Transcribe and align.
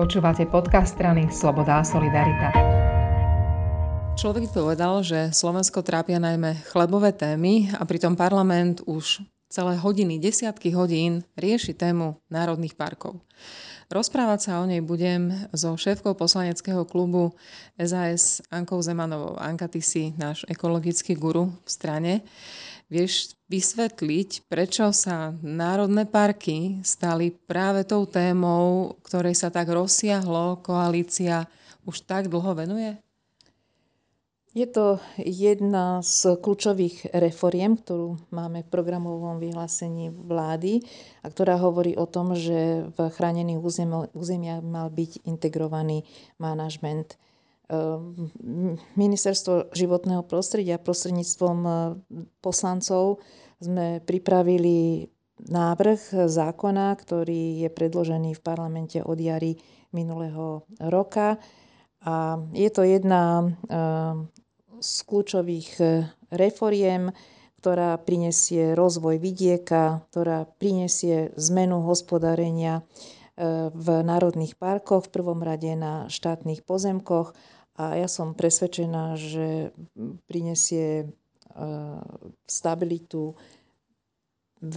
Počúvate 0.00 0.48
podcast 0.48 0.96
strany 0.96 1.28
Sloboda 1.28 1.76
a 1.76 1.84
Solidarita. 1.84 2.48
Človek 4.16 4.48
povedal, 4.48 5.04
že 5.04 5.28
Slovensko 5.28 5.84
trápia 5.84 6.16
najmä 6.16 6.56
chlebové 6.72 7.12
témy 7.12 7.68
a 7.76 7.84
pritom 7.84 8.16
parlament 8.16 8.80
už 8.88 9.20
celé 9.50 9.74
hodiny, 9.76 10.22
desiatky 10.22 10.70
hodín 10.70 11.26
rieši 11.34 11.74
tému 11.74 12.14
národných 12.30 12.78
parkov. 12.78 13.18
Rozprávať 13.90 14.40
sa 14.46 14.52
o 14.62 14.70
nej 14.70 14.78
budem 14.78 15.50
so 15.50 15.74
šéfkou 15.74 16.14
poslaneckého 16.14 16.86
klubu 16.86 17.34
SAS 17.74 18.38
Ankou 18.46 18.78
Zemanovou. 18.78 19.34
Anka, 19.34 19.66
ty 19.66 19.82
si 19.82 20.14
náš 20.14 20.46
ekologický 20.46 21.18
guru 21.18 21.50
v 21.66 21.68
strane. 21.68 22.12
Vieš 22.86 23.34
vysvetliť, 23.50 24.46
prečo 24.46 24.94
sa 24.94 25.34
národné 25.42 26.06
parky 26.06 26.78
stali 26.86 27.34
práve 27.34 27.82
tou 27.82 28.06
témou, 28.06 28.94
ktorej 29.02 29.34
sa 29.34 29.50
tak 29.50 29.66
rozsiahlo 29.66 30.62
koalícia 30.62 31.50
už 31.82 32.06
tak 32.06 32.30
dlho 32.30 32.54
venuje? 32.54 32.94
Je 34.50 34.66
to 34.66 34.98
jedna 35.14 36.02
z 36.02 36.34
kľúčových 36.42 37.14
reforiem, 37.14 37.78
ktorú 37.78 38.18
máme 38.34 38.66
v 38.66 38.72
programovom 38.74 39.38
vyhlásení 39.38 40.10
vlády 40.10 40.82
a 41.22 41.30
ktorá 41.30 41.54
hovorí 41.54 41.94
o 41.94 42.02
tom, 42.10 42.34
že 42.34 42.82
v 42.90 42.98
chránených 43.14 43.62
územiach 44.10 44.58
mal 44.66 44.90
byť 44.90 45.22
integrovaný 45.22 46.02
manažment. 46.42 47.14
Ehm, 47.70 48.26
Ministerstvo 48.98 49.70
životného 49.70 50.26
prostredia 50.26 50.82
prostredníctvom 50.82 51.58
e, 51.62 51.72
poslancov 52.42 53.22
sme 53.62 54.02
pripravili 54.02 55.06
návrh 55.46 56.26
zákona, 56.26 56.90
ktorý 56.98 57.62
je 57.62 57.68
predložený 57.70 58.34
v 58.34 58.42
parlamente 58.42 58.98
od 58.98 59.14
jary 59.14 59.54
minulého 59.94 60.66
roka. 60.82 61.38
A 62.00 62.40
je 62.56 62.70
to 62.72 62.80
jedna 62.80 63.44
e, 63.44 63.46
z 64.80 64.94
kľúčových 65.04 65.70
e, 65.76 65.84
reforiem, 66.32 67.12
ktorá 67.60 68.00
prinesie 68.00 68.72
rozvoj 68.72 69.20
vidieka, 69.20 70.00
ktorá 70.08 70.48
prinesie 70.56 71.28
zmenu 71.36 71.84
hospodárenia 71.84 72.80
v 73.72 73.88
národných 74.04 74.56
parkoch, 74.56 75.08
v 75.08 75.12
prvom 75.12 75.40
rade 75.44 75.72
na 75.76 76.08
štátnych 76.08 76.64
pozemkoch. 76.64 77.36
A 77.76 78.00
ja 78.00 78.08
som 78.08 78.36
presvedčená, 78.36 79.16
že 79.16 79.76
prinesie 80.24 81.08
stabilitu 82.48 83.36
v 84.60 84.76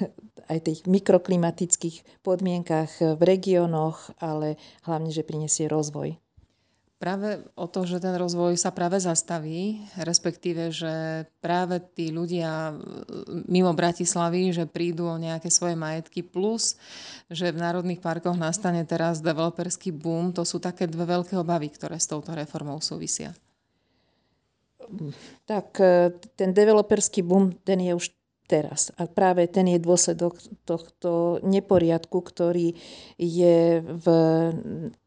aj 0.52 0.58
tých 0.64 0.80
mikroklimatických 0.88 2.24
podmienkach 2.24 3.16
v 3.16 3.20
regiónoch, 3.20 4.16
ale 4.20 4.60
hlavne, 4.84 5.12
že 5.12 5.24
prinesie 5.24 5.68
rozvoj 5.68 6.23
práve 6.98 7.42
o 7.58 7.66
to, 7.68 7.84
že 7.84 8.00
ten 8.00 8.14
rozvoj 8.16 8.56
sa 8.56 8.72
práve 8.72 8.96
zastaví, 9.02 9.82
respektíve, 10.00 10.72
že 10.72 11.26
práve 11.44 11.82
tí 11.82 12.08
ľudia 12.14 12.72
mimo 13.44 13.76
Bratislavy, 13.76 14.54
že 14.54 14.64
prídu 14.64 15.10
o 15.10 15.20
nejaké 15.20 15.52
svoje 15.52 15.76
majetky, 15.76 16.24
plus, 16.24 16.80
že 17.28 17.52
v 17.52 17.60
národných 17.60 18.00
parkoch 18.00 18.38
nastane 18.38 18.86
teraz 18.88 19.20
developerský 19.20 19.92
boom, 19.92 20.32
to 20.32 20.46
sú 20.46 20.62
také 20.62 20.88
dve 20.88 21.04
veľké 21.04 21.36
obavy, 21.36 21.68
ktoré 21.68 22.00
s 22.00 22.08
touto 22.08 22.32
reformou 22.32 22.80
súvisia. 22.80 23.36
Tak 25.48 25.80
e, 25.80 26.12
ten 26.36 26.52
developerský 26.52 27.24
boom, 27.24 27.56
ten 27.64 27.80
je 27.80 27.92
už 27.96 28.12
teraz. 28.44 28.92
A 29.00 29.08
práve 29.08 29.48
ten 29.48 29.64
je 29.64 29.80
dôsledok 29.80 30.36
tohto 30.68 31.40
neporiadku, 31.40 32.20
ktorý 32.20 32.76
je 33.16 33.80
v 33.80 34.06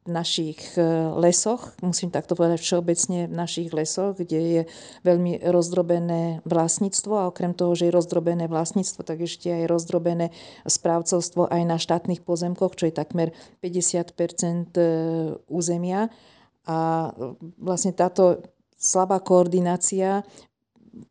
našich 0.08 0.58
e, 0.80 0.82
lesoch, 1.20 1.76
musím 1.84 2.10
takto 2.10 2.34
povedať 2.34 2.64
všeobecne 2.64 3.28
v 3.28 3.36
našich 3.36 3.70
lesoch, 3.76 4.18
kde 4.18 4.40
je 4.40 4.62
veľmi 5.04 5.44
rozdrobené 5.52 6.42
vlastníctvo 6.48 7.14
a 7.14 7.28
okrem 7.30 7.52
toho, 7.54 7.76
že 7.76 7.92
je 7.92 7.96
rozdrobené 7.96 8.48
vlastníctvo, 8.48 9.04
tak 9.04 9.28
ešte 9.28 9.52
aj 9.52 9.70
rozdrobené 9.70 10.32
správcovstvo 10.64 11.52
aj 11.52 11.62
na 11.68 11.78
štátnych 11.78 12.24
pozemkoch, 12.24 12.80
čo 12.80 12.88
je 12.90 12.96
takmer 12.96 13.36
50 13.60 14.16
e, 14.18 14.84
územia. 15.52 16.10
A 16.68 17.12
vlastne 17.60 17.92
táto 17.92 18.42
slabá 18.80 19.20
koordinácia 19.20 20.24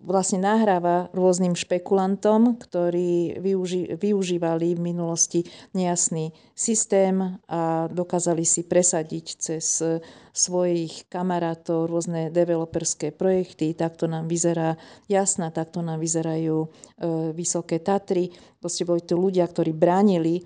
vlastne 0.00 0.42
nahráva 0.42 1.08
rôznym 1.14 1.54
špekulantom, 1.54 2.58
ktorí 2.58 3.38
využi- 3.38 3.94
využívali 3.96 4.74
v 4.76 4.80
minulosti 4.80 5.40
nejasný 5.72 6.34
systém 6.56 7.38
a 7.46 7.86
dokázali 7.90 8.42
si 8.42 8.64
presadiť 8.66 9.26
cez 9.38 9.82
svojich 10.36 11.08
kamarátov 11.08 11.88
rôzne 11.88 12.28
developerské 12.28 13.08
projekty. 13.08 13.72
Takto 13.72 14.04
nám 14.04 14.28
vyzerá 14.28 14.76
Jasná, 15.08 15.48
takto 15.48 15.80
nám 15.80 15.96
vyzerajú 15.96 16.56
e, 16.60 16.68
Vysoké 17.32 17.80
Tatry. 17.80 18.28
Proste 18.60 18.84
boli 18.84 19.00
to 19.00 19.16
ľudia, 19.16 19.48
ktorí 19.48 19.72
bránili 19.72 20.44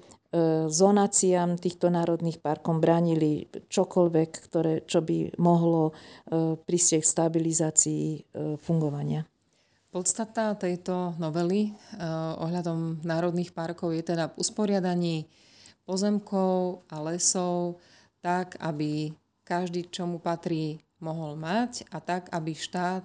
zonáciám 0.70 1.58
týchto 1.58 1.91
národných 1.91 2.38
parkom 2.38 2.78
bránili 2.78 3.50
čokoľvek, 3.50 4.30
ktoré, 4.46 4.86
čo 4.86 5.02
by 5.02 5.34
mohlo 5.42 5.91
e, 5.91 5.92
pristieť 6.54 7.02
k 7.02 7.12
stabilizácii 7.18 8.04
e, 8.14 8.18
fungovania. 8.62 9.26
Podstata 9.91 10.54
tejto 10.54 11.18
novely 11.18 11.66
eh, 11.66 11.74
ohľadom 12.38 13.02
národných 13.02 13.50
parkov 13.50 13.91
je 13.91 14.06
teda 14.06 14.30
v 14.30 14.38
usporiadaní 14.38 15.26
pozemkov 15.82 16.86
a 16.86 17.02
lesov 17.02 17.82
tak, 18.22 18.54
aby 18.62 19.10
každý, 19.42 19.91
čo 19.91 20.06
mu 20.06 20.22
patrí, 20.22 20.78
mohol 21.02 21.34
mať 21.34 21.91
a 21.91 21.98
tak, 21.98 22.30
aby 22.30 22.54
štát 22.54 23.02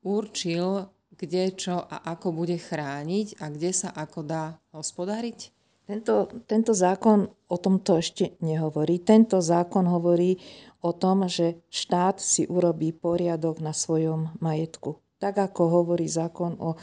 určil, 0.00 0.88
kde 1.12 1.52
čo 1.52 1.84
a 1.84 2.16
ako 2.16 2.32
bude 2.32 2.56
chrániť 2.56 3.36
a 3.36 3.52
kde 3.52 3.70
sa 3.76 3.92
ako 3.92 4.24
dá 4.24 4.56
hospodáriť? 4.72 5.52
Tento, 5.92 6.32
tento 6.48 6.72
zákon 6.72 7.28
o 7.28 7.56
tomto 7.60 8.00
ešte 8.00 8.40
nehovorí. 8.40 9.04
Tento 9.04 9.44
zákon 9.44 9.84
hovorí 9.84 10.40
o 10.80 10.96
tom, 10.96 11.28
že 11.28 11.60
štát 11.68 12.16
si 12.16 12.48
urobí 12.48 12.96
poriadok 12.96 13.60
na 13.60 13.76
svojom 13.76 14.32
majetku 14.40 14.96
tak 15.22 15.38
ako 15.38 15.62
hovorí 15.70 16.10
zákon 16.10 16.58
o 16.58 16.74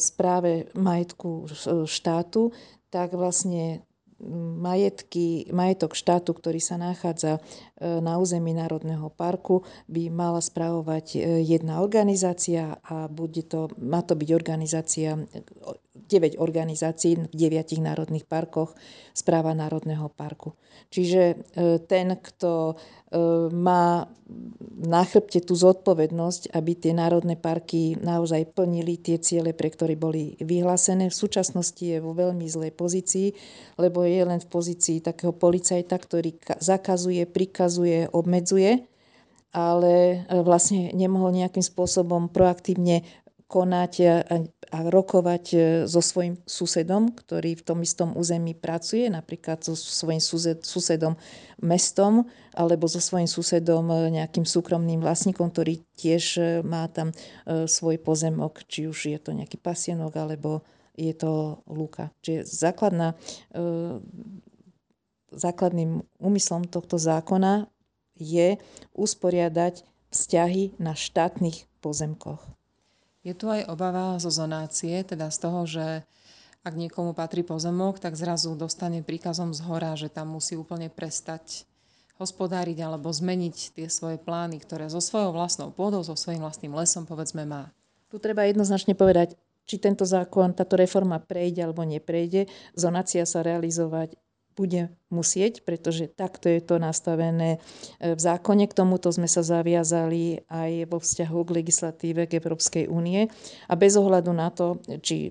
správe 0.00 0.72
majetku 0.72 1.44
štátu, 1.84 2.48
tak 2.88 3.12
vlastne 3.12 3.84
majetky, 4.58 5.46
majetok 5.54 5.94
štátu, 5.94 6.34
ktorý 6.34 6.58
sa 6.58 6.74
nachádza 6.74 7.38
e, 7.38 7.40
na 8.02 8.18
území 8.18 8.50
Národného 8.50 9.14
parku, 9.14 9.62
by 9.86 10.10
mala 10.10 10.42
správovať 10.42 11.06
e, 11.14 11.18
jedna 11.46 11.78
organizácia 11.78 12.82
a 12.82 13.06
bude 13.06 13.46
to, 13.46 13.70
má 13.78 14.02
to 14.02 14.18
byť 14.18 14.30
organizácia 14.34 15.14
9 16.08 16.40
organizácií 16.40 17.28
v 17.28 17.34
9 17.36 17.78
národných 17.84 18.24
parkoch 18.24 18.72
správa 19.12 19.52
Národného 19.52 20.08
parku. 20.08 20.56
Čiže 20.88 21.22
e, 21.22 21.36
ten, 21.84 22.16
kto 22.16 22.72
e, 22.72 22.74
má 23.52 24.08
na 24.78 25.02
chrbte 25.04 25.44
tú 25.44 25.52
zodpovednosť, 25.52 26.56
aby 26.56 26.72
tie 26.78 26.96
národné 26.96 27.36
parky 27.36 28.00
naozaj 28.00 28.56
plnili 28.56 28.96
tie 28.96 29.20
ciele, 29.20 29.52
pre 29.52 29.68
ktoré 29.68 30.00
boli 30.00 30.38
vyhlásené. 30.40 31.12
V 31.12 31.20
súčasnosti 31.20 31.82
je 31.82 32.00
vo 32.00 32.16
veľmi 32.16 32.48
zlej 32.48 32.72
pozícii, 32.72 33.28
lebo 33.76 34.06
je 34.08 34.22
len 34.24 34.40
v 34.40 34.48
pozícii 34.48 35.04
takého 35.04 35.36
policajta, 35.36 35.96
ktorý 35.98 36.40
zakazuje, 36.58 37.28
prikazuje, 37.28 38.08
obmedzuje 38.10 38.88
ale 39.48 40.28
e, 40.28 40.44
vlastne 40.44 40.92
nemohol 40.92 41.32
nejakým 41.32 41.64
spôsobom 41.64 42.28
proaktívne 42.28 43.00
konať 43.48 43.92
a 44.68 44.84
rokovať 44.84 45.44
e, 45.52 45.58
so 45.88 46.04
svojím 46.04 46.36
susedom, 46.44 47.08
ktorý 47.12 47.56
v 47.56 47.64
tom 47.64 47.78
istom 47.80 48.12
území 48.12 48.52
pracuje, 48.52 49.08
napríklad 49.08 49.64
so 49.64 49.72
svojím 49.72 50.20
susedom 50.60 51.16
mestom 51.64 52.28
alebo 52.52 52.84
so 52.84 53.00
svojím 53.00 53.28
susedom 53.28 53.88
e, 53.88 54.20
nejakým 54.20 54.44
súkromným 54.44 55.00
vlastníkom, 55.00 55.48
ktorý 55.48 55.80
tiež 55.96 56.24
e, 56.36 56.42
má 56.60 56.84
tam 56.92 57.10
svoj 57.48 57.96
pozemok, 58.04 58.60
či 58.68 58.84
už 58.86 59.08
je 59.08 59.18
to 59.18 59.32
nejaký 59.32 59.56
pasienok 59.56 60.12
alebo 60.20 60.60
je 60.98 61.14
to 61.16 61.62
lúka. 61.70 62.10
Čiže 62.26 62.42
základná, 62.42 63.14
základným 65.30 66.02
úmyslom 66.18 66.66
tohto 66.66 66.98
zákona 66.98 67.70
je 68.18 68.58
usporiadať 68.98 69.86
vzťahy 70.10 70.74
na 70.82 70.98
štátnych 70.98 71.70
pozemkoch. 71.78 72.57
Je 73.26 73.34
tu 73.34 73.50
aj 73.50 73.66
obava 73.66 74.14
zo 74.22 74.30
zonácie, 74.30 75.02
teda 75.02 75.28
z 75.28 75.38
toho, 75.42 75.60
že 75.66 75.86
ak 76.62 76.74
niekomu 76.74 77.14
patrí 77.14 77.46
pozemok, 77.46 77.98
tak 78.02 78.18
zrazu 78.18 78.52
dostane 78.58 79.00
príkazom 79.00 79.54
z 79.56 79.60
hora, 79.66 79.94
že 79.94 80.10
tam 80.10 80.36
musí 80.36 80.58
úplne 80.58 80.90
prestať 80.90 81.64
hospodáriť 82.18 82.82
alebo 82.82 83.08
zmeniť 83.14 83.78
tie 83.78 83.86
svoje 83.86 84.18
plány, 84.18 84.58
ktoré 84.58 84.90
so 84.90 84.98
svojou 84.98 85.30
vlastnou 85.30 85.70
pôdou, 85.70 86.02
so 86.02 86.18
svojím 86.18 86.42
vlastným 86.42 86.74
lesom 86.74 87.06
povedzme 87.06 87.46
má. 87.46 87.70
Tu 88.10 88.18
treba 88.18 88.42
jednoznačne 88.42 88.98
povedať, 88.98 89.38
či 89.68 89.78
tento 89.78 90.02
zákon, 90.02 90.56
táto 90.56 90.74
reforma 90.74 91.22
prejde 91.22 91.62
alebo 91.62 91.84
neprejde. 91.84 92.48
Zonácia 92.74 93.22
sa 93.28 93.44
realizovať 93.44 94.16
bude 94.58 94.90
musieť, 95.14 95.62
pretože 95.62 96.10
takto 96.10 96.50
je 96.50 96.58
to 96.58 96.82
nastavené 96.82 97.62
v 98.02 98.18
zákone. 98.18 98.66
K 98.66 98.74
tomuto 98.74 99.14
sme 99.14 99.30
sa 99.30 99.46
zaviazali 99.46 100.42
aj 100.50 100.90
vo 100.90 100.98
vzťahu 100.98 101.38
k 101.46 101.54
legislatíve 101.62 102.26
k 102.26 102.42
Európskej 102.42 102.90
únie 102.90 103.30
a 103.70 103.74
bez 103.78 103.94
ohľadu 103.94 104.34
na 104.34 104.50
to, 104.50 104.82
či 104.98 105.30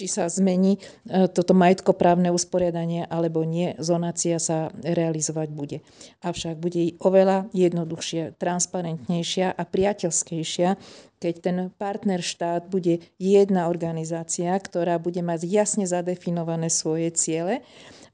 či 0.00 0.08
sa 0.08 0.32
zmení 0.32 0.80
e, 0.80 1.28
toto 1.28 1.52
majetkoprávne 1.52 2.32
usporiadanie 2.32 3.04
alebo 3.04 3.44
nie, 3.44 3.76
zonácia 3.76 4.40
sa 4.40 4.72
realizovať 4.80 5.48
bude. 5.52 5.78
Avšak 6.24 6.56
bude 6.56 6.96
oveľa 7.04 7.52
jednoduchšia, 7.52 8.40
transparentnejšia 8.40 9.52
a 9.52 9.62
priateľskejšia, 9.68 10.80
keď 11.20 11.34
ten 11.44 11.56
partner 11.76 12.24
štát 12.24 12.72
bude 12.72 13.04
jedna 13.20 13.68
organizácia, 13.68 14.56
ktorá 14.56 14.96
bude 14.96 15.20
mať 15.20 15.44
jasne 15.44 15.84
zadefinované 15.84 16.72
svoje 16.72 17.12
ciele 17.12 17.60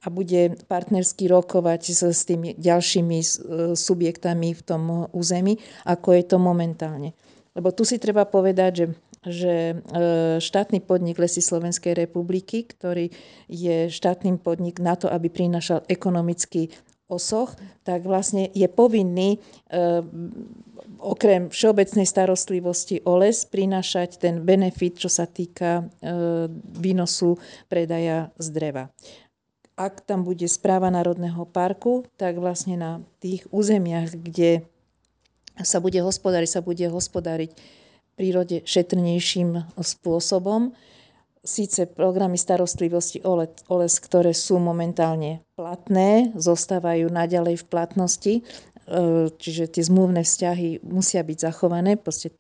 a 0.02 0.10
bude 0.10 0.58
partnersky 0.66 1.30
rokovať 1.30 1.94
s, 1.94 2.02
s 2.02 2.26
tými 2.26 2.58
ďalšími 2.58 3.18
e, 3.22 3.26
subjektami 3.78 4.58
v 4.58 4.62
tom 4.66 5.06
území, 5.14 5.62
ako 5.86 6.18
je 6.18 6.24
to 6.26 6.42
momentálne. 6.42 7.14
Lebo 7.56 7.72
tu 7.72 7.88
si 7.88 7.96
treba 7.96 8.28
povedať, 8.28 8.72
že 8.74 8.86
že 9.26 9.75
e, 9.75 9.76
štátny 10.38 10.78
podnik 10.87 11.19
Lesy 11.19 11.43
Slovenskej 11.43 11.99
republiky, 11.99 12.62
ktorý 12.62 13.11
je 13.50 13.90
štátnym 13.90 14.38
podnik 14.38 14.78
na 14.78 14.94
to, 14.94 15.11
aby 15.11 15.26
prinašal 15.26 15.82
ekonomický 15.90 16.70
osoch, 17.11 17.55
tak 17.82 18.02
vlastne 18.06 18.50
je 18.55 18.67
povinný 18.70 19.38
e, 19.38 19.38
okrem 21.02 21.50
všeobecnej 21.50 22.06
starostlivosti 22.06 23.02
o 23.06 23.19
les 23.19 23.46
prinášať 23.46 24.23
ten 24.23 24.43
benefit, 24.43 24.99
čo 24.99 25.11
sa 25.11 25.26
týka 25.26 25.82
e, 25.82 26.11
výnosu 26.78 27.38
predaja 27.67 28.31
z 28.38 28.46
dreva. 28.55 28.84
Ak 29.76 30.02
tam 30.08 30.25
bude 30.25 30.49
správa 30.49 30.88
Národného 30.88 31.44
parku, 31.50 32.08
tak 32.17 32.40
vlastne 32.40 32.81
na 32.81 32.93
tých 33.20 33.44
územiach, 33.52 34.08
kde 34.17 34.64
sa 35.61 35.84
bude 35.84 36.00
hospodáriť, 36.00 36.49
sa 36.49 36.62
bude 36.64 36.88
hospodáriť 36.88 37.52
prírode 38.16 38.64
šetrnejším 38.64 39.76
spôsobom. 39.76 40.72
Síce 41.46 41.86
programy 41.86 42.34
starostlivosti 42.34 43.22
o 43.22 43.38
ktoré 44.02 44.34
sú 44.34 44.58
momentálne 44.58 45.46
platné, 45.54 46.34
zostávajú 46.34 47.06
naďalej 47.06 47.62
v 47.62 47.68
platnosti, 47.70 48.34
e, 48.34 48.42
čiže 49.30 49.78
tie 49.78 49.82
zmluvné 49.86 50.26
vzťahy 50.26 50.82
musia 50.82 51.22
byť 51.22 51.38
zachované, 51.38 51.94
proste 51.94 52.34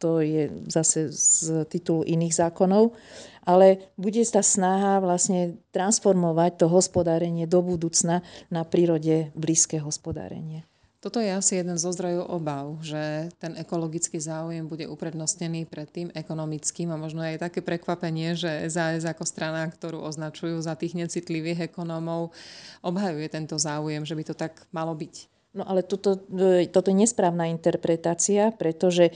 to 0.00 0.24
je 0.24 0.48
zase 0.66 1.12
z 1.12 1.62
titulu 1.68 2.02
iných 2.08 2.34
zákonov, 2.34 2.96
ale 3.44 3.92
bude 4.00 4.24
tá 4.24 4.40
snaha 4.40 4.98
vlastne 4.98 5.60
transformovať 5.76 6.64
to 6.64 6.66
hospodárenie 6.72 7.44
do 7.44 7.60
budúcna 7.60 8.24
na 8.48 8.64
prírode 8.64 9.28
blízke 9.36 9.76
hospodárenie. 9.76 10.64
Toto 11.00 11.16
je 11.16 11.32
asi 11.32 11.56
jeden 11.56 11.80
zo 11.80 11.88
zdrojov 11.96 12.28
obav, 12.28 12.76
že 12.84 13.32
ten 13.40 13.56
ekologický 13.56 14.20
záujem 14.20 14.68
bude 14.68 14.84
uprednostnený 14.84 15.64
pred 15.64 15.88
tým 15.88 16.12
ekonomickým 16.12 16.92
a 16.92 17.00
možno 17.00 17.24
aj 17.24 17.40
také 17.40 17.64
prekvapenie, 17.64 18.36
že 18.36 18.68
SAS 18.68 19.08
ako 19.08 19.24
strana, 19.24 19.64
ktorú 19.64 20.04
označujú 20.04 20.60
za 20.60 20.76
tých 20.76 20.92
necitlivých 20.92 21.72
ekonómov, 21.72 22.36
obhajuje 22.84 23.32
tento 23.32 23.56
záujem, 23.56 24.04
že 24.04 24.12
by 24.12 24.24
to 24.28 24.36
tak 24.36 24.60
malo 24.76 24.92
byť. 24.92 25.24
No 25.56 25.64
ale 25.64 25.80
toto, 25.82 26.20
toto 26.68 26.88
je 26.92 26.96
nesprávna 27.00 27.48
interpretácia, 27.48 28.52
pretože 28.52 29.10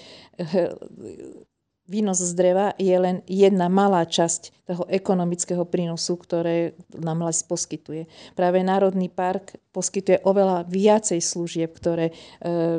výnos 1.85 2.17
z 2.21 2.33
dreva 2.33 2.73
je 2.81 2.97
len 2.97 3.21
jedna 3.29 3.69
malá 3.69 4.09
časť 4.09 4.65
toho 4.65 4.89
ekonomického 4.89 5.69
prínosu, 5.69 6.17
ktoré 6.17 6.73
nám 6.97 7.29
les 7.29 7.45
poskytuje. 7.45 8.09
Práve 8.33 8.65
Národný 8.65 9.13
park 9.13 9.61
poskytuje 9.77 10.25
oveľa 10.25 10.65
viacej 10.65 11.21
služieb, 11.21 11.69
ktoré 11.77 12.09
e, 12.09 12.13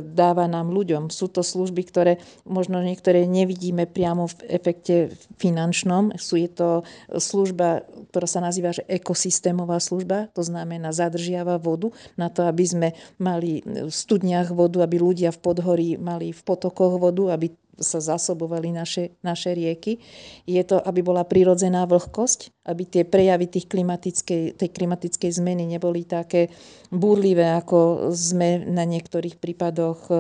dáva 0.02 0.50
nám 0.50 0.74
ľuďom. 0.74 1.14
Sú 1.14 1.30
to 1.30 1.46
služby, 1.46 1.86
ktoré 1.86 2.18
možno 2.50 2.82
niektoré 2.82 3.30
nevidíme 3.30 3.86
priamo 3.86 4.26
v 4.26 4.36
efekte 4.50 4.96
finančnom. 5.38 6.18
Sú 6.18 6.42
je 6.42 6.50
to 6.50 6.70
služba, 7.14 7.86
ktorá 8.10 8.26
sa 8.26 8.42
nazýva 8.42 8.74
že 8.74 8.88
ekosystémová 8.90 9.78
služba, 9.78 10.34
to 10.34 10.42
znamená 10.42 10.90
zadržiava 10.90 11.62
vodu 11.62 11.94
na 12.18 12.34
to, 12.34 12.50
aby 12.50 12.66
sme 12.66 12.88
mali 13.22 13.62
v 13.62 13.94
studniach 13.94 14.50
vodu, 14.50 14.82
aby 14.82 14.98
ľudia 14.98 15.30
v 15.30 15.40
podhorí 15.44 15.90
mali 16.02 16.34
v 16.34 16.42
potokoch 16.42 16.98
vodu, 16.98 17.38
aby 17.38 17.54
sa 17.80 18.00
zasobovali 18.00 18.72
naše, 18.72 19.16
naše 19.20 19.52
rieky. 19.52 20.00
Je 20.48 20.62
to, 20.64 20.80
aby 20.80 21.04
bola 21.04 21.28
prirodzená 21.28 21.84
vlhkosť, 21.86 22.66
aby 22.68 22.84
tie 22.88 23.04
prejavy 23.04 23.52
tých 23.52 23.68
klimatickej, 23.68 24.56
tej 24.56 24.70
klimatickej 24.72 25.32
zmeny 25.32 25.68
neboli 25.68 26.08
také 26.08 26.50
búrlivé, 26.90 27.52
ako 27.56 28.10
sme 28.16 28.64
na 28.64 28.88
niektorých 28.88 29.38
prípadoch 29.38 30.00
e, 30.08 30.14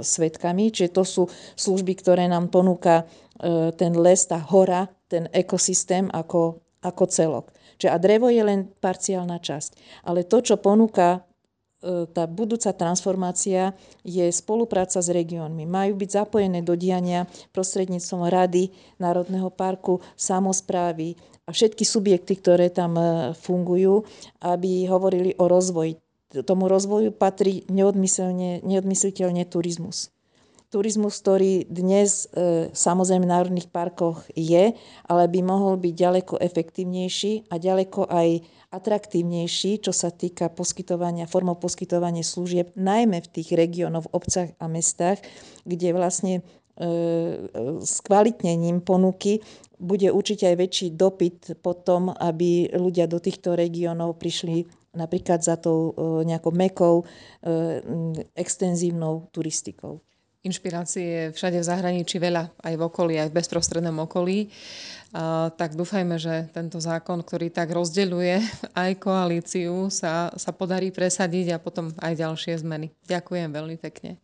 svetkami. 0.00 0.70
Čiže 0.70 0.90
to 0.94 1.02
sú 1.02 1.22
služby, 1.58 1.98
ktoré 1.98 2.30
nám 2.30 2.48
ponúka 2.52 3.02
e, 3.02 3.74
ten 3.74 3.92
les, 3.98 4.22
tá 4.26 4.38
hora, 4.38 4.86
ten 5.10 5.26
ekosystém 5.34 6.08
ako, 6.10 6.62
ako 6.80 7.04
celok. 7.10 7.46
Čiže 7.82 7.90
a 7.90 7.98
drevo 7.98 8.30
je 8.30 8.42
len 8.46 8.70
parciálna 8.78 9.42
časť. 9.42 10.02
Ale 10.06 10.22
to, 10.22 10.38
čo 10.38 10.60
ponúka 10.62 11.26
tá 12.14 12.30
budúca 12.30 12.70
transformácia 12.70 13.74
je 14.06 14.22
spolupráca 14.30 15.02
s 15.02 15.10
regiónmi. 15.10 15.66
Majú 15.66 15.98
byť 15.98 16.10
zapojené 16.22 16.62
do 16.62 16.78
diania 16.78 17.26
prostredníctvom 17.50 18.30
Rady 18.30 18.70
Národného 19.02 19.50
parku, 19.50 19.98
samozprávy 20.14 21.18
a 21.42 21.50
všetky 21.50 21.82
subjekty, 21.82 22.38
ktoré 22.38 22.70
tam 22.70 22.94
e, 22.94 23.34
fungujú, 23.34 24.06
aby 24.46 24.86
hovorili 24.86 25.34
o 25.42 25.50
rozvoji. 25.50 25.98
Tomu 26.32 26.70
rozvoju 26.70 27.12
patrí 27.12 27.66
neodmysliteľne 27.68 29.44
turizmus 29.50 30.11
turizmus, 30.72 31.20
ktorý 31.20 31.68
dnes 31.68 32.32
e, 32.32 32.72
samozrejme 32.72 33.28
v 33.28 33.32
národných 33.36 33.68
parkoch 33.68 34.24
je, 34.32 34.72
ale 35.04 35.24
by 35.28 35.40
mohol 35.44 35.76
byť 35.76 35.92
ďaleko 35.92 36.34
efektívnejší 36.40 37.52
a 37.52 37.60
ďaleko 37.60 38.08
aj 38.08 38.40
atraktívnejší, 38.72 39.84
čo 39.84 39.92
sa 39.92 40.08
týka 40.08 40.48
poskytovania, 40.48 41.28
formou 41.28 41.60
poskytovania 41.60 42.24
služieb, 42.24 42.72
najmä 42.72 43.20
v 43.20 43.28
tých 43.28 43.52
regiónoch, 43.52 44.08
obcach 44.16 44.48
a 44.56 44.64
mestách, 44.64 45.20
kde 45.68 45.92
vlastne 45.92 46.40
e, 46.40 46.42
s 47.84 48.00
kvalitnením 48.00 48.80
ponuky 48.80 49.44
bude 49.76 50.08
určite 50.08 50.48
aj 50.48 50.56
väčší 50.56 50.88
dopyt 50.96 51.60
potom, 51.60 52.08
aby 52.16 52.72
ľudia 52.72 53.04
do 53.04 53.20
týchto 53.20 53.52
regiónov 53.52 54.16
prišli 54.16 54.64
napríklad 54.96 55.44
za 55.44 55.60
tou 55.60 55.92
e, 55.92 56.24
nejakou 56.24 56.52
mekou, 56.56 57.04
e, 57.04 57.04
extenzívnou 58.32 59.28
turistikou. 59.36 60.00
Inšpirácie 60.42 61.06
je 61.06 61.24
všade 61.38 61.62
v 61.62 61.68
zahraničí 61.70 62.18
veľa, 62.18 62.50
aj 62.66 62.74
v 62.74 62.82
okolí, 62.82 63.14
aj 63.14 63.30
v 63.30 63.38
bezprostrednom 63.38 63.94
okolí. 64.02 64.50
Uh, 65.14 65.54
tak 65.54 65.78
dúfajme, 65.78 66.18
že 66.18 66.50
tento 66.50 66.82
zákon, 66.82 67.22
ktorý 67.22 67.46
tak 67.54 67.70
rozdeľuje 67.70 68.42
aj 68.82 68.90
koalíciu, 68.98 69.86
sa, 69.86 70.34
sa 70.34 70.50
podarí 70.50 70.90
presadiť 70.90 71.54
a 71.54 71.62
potom 71.62 71.94
aj 72.02 72.18
ďalšie 72.18 72.58
zmeny. 72.58 72.90
Ďakujem 73.06 73.54
veľmi 73.54 73.78
pekne. 73.78 74.18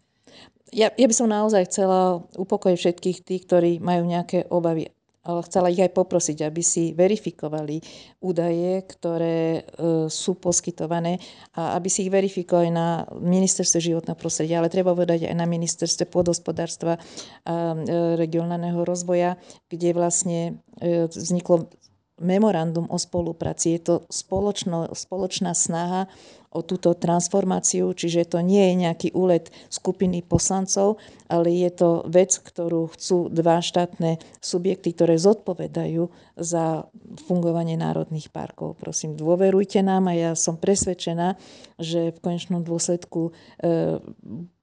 Ja, 0.75 0.91
ja 0.91 1.07
by 1.07 1.15
som 1.15 1.31
naozaj 1.31 1.71
chcela 1.71 2.21
upokojiť 2.35 2.77
všetkých 2.77 3.19
tých, 3.23 3.43
ktorí 3.47 3.73
majú 3.79 4.05
nejaké 4.05 4.51
obavy 4.51 4.91
chcela 5.45 5.69
ich 5.69 5.81
aj 5.85 5.93
poprosiť, 5.93 6.49
aby 6.49 6.63
si 6.65 6.97
verifikovali 6.97 7.81
údaje, 8.25 8.83
ktoré 8.89 9.61
e, 9.61 9.63
sú 10.09 10.41
poskytované 10.41 11.21
a 11.53 11.77
aby 11.77 11.89
si 11.93 12.09
ich 12.09 12.13
verifikovali 12.13 12.73
na 12.73 13.05
ministerstve 13.13 13.79
životného 13.79 14.17
prostredia, 14.17 14.59
ale 14.59 14.73
treba 14.73 14.97
povedať 14.97 15.29
aj 15.29 15.37
na 15.37 15.45
ministerstve 15.45 16.09
podhospodárstva 16.09 16.97
a 17.45 17.77
e, 17.77 17.77
regionálneho 18.17 18.81
rozvoja, 18.89 19.37
kde 19.69 19.93
vlastne 19.93 20.41
e, 20.81 21.07
vzniklo 21.07 21.69
memorandum 22.21 22.87
o 22.91 22.99
spolupráci. 22.99 23.79
Je 23.79 23.81
to 23.81 23.95
spoločno, 24.11 24.91
spoločná 24.95 25.55
snaha 25.55 26.07
o 26.49 26.65
túto 26.65 26.97
transformáciu, 26.97 27.93
čiže 27.93 28.33
to 28.33 28.41
nie 28.41 28.73
je 28.73 28.75
nejaký 28.89 29.09
úlet 29.13 29.53
skupiny 29.69 30.25
poslancov, 30.25 30.97
ale 31.29 31.53
je 31.53 31.69
to 31.69 31.91
vec, 32.09 32.33
ktorú 32.41 32.89
chcú 32.97 33.29
dva 33.29 33.61
štátne 33.61 34.17
subjekty, 34.41 34.97
ktoré 34.97 35.21
zodpovedajú 35.21 36.09
za 36.41 36.89
fungovanie 37.29 37.77
národných 37.77 38.33
parkov. 38.33 38.81
Prosím, 38.81 39.13
dôverujte 39.13 39.85
nám 39.85 40.09
a 40.09 40.17
ja 40.17 40.33
som 40.33 40.57
presvedčená, 40.57 41.37
že 41.77 42.17
v 42.17 42.23
konečnom 42.25 42.65
dôsledku 42.65 43.29
e, 43.29 44.01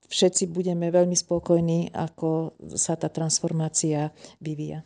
všetci 0.09 0.50
budeme 0.50 0.89
veľmi 0.89 1.13
spokojní, 1.13 1.93
ako 1.93 2.57
sa 2.74 2.97
tá 2.97 3.13
transformácia 3.13 4.09
vyvíja. 4.41 4.81